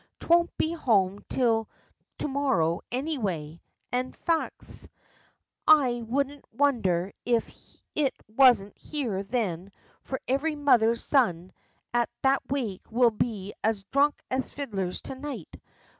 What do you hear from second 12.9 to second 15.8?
will be as dhrunk as fiddlers to night.